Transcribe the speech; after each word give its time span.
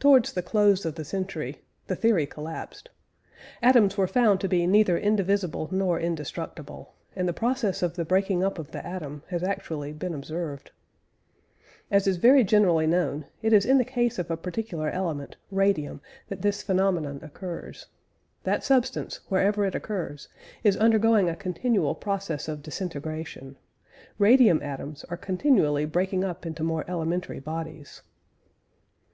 Towards 0.00 0.32
the 0.32 0.40
close 0.40 0.86
of 0.86 0.94
the 0.94 1.04
century, 1.04 1.60
the 1.86 1.94
theory 1.94 2.24
collapsed. 2.24 2.88
Atoms 3.60 3.98
were 3.98 4.06
found 4.06 4.40
to 4.40 4.48
be 4.48 4.66
neither 4.66 4.96
indivisible 4.96 5.68
nor 5.70 6.00
indestructible; 6.00 6.94
and 7.14 7.28
the 7.28 7.34
process 7.34 7.82
of 7.82 7.94
the 7.94 8.06
breaking 8.06 8.42
up 8.42 8.58
of 8.58 8.70
the 8.70 8.82
atom 8.86 9.22
has 9.28 9.42
actually 9.42 9.92
been 9.92 10.14
observed. 10.14 10.70
As 11.90 12.06
is 12.06 12.16
very 12.16 12.44
generally 12.44 12.86
known, 12.86 13.26
it 13.42 13.52
is 13.52 13.66
in 13.66 13.76
the 13.76 13.84
case 13.84 14.18
of 14.18 14.30
a 14.30 14.38
particular 14.38 14.88
element, 14.88 15.36
radium, 15.50 16.00
that 16.30 16.40
this 16.40 16.62
phenomenon 16.62 17.20
occurs. 17.22 17.84
That 18.44 18.64
substance, 18.64 19.20
wherever 19.28 19.66
it 19.66 19.74
occurs, 19.74 20.28
is 20.64 20.78
undergoing 20.78 21.28
a 21.28 21.36
continual 21.36 21.94
process 21.94 22.48
of 22.48 22.62
disintegration; 22.62 23.56
radium 24.16 24.62
atoms 24.62 25.04
are 25.10 25.18
continually 25.18 25.84
breaking 25.84 26.24
up 26.24 26.46
into 26.46 26.62
more 26.64 26.86
elementary 26.88 27.38
bodies. 27.40 28.00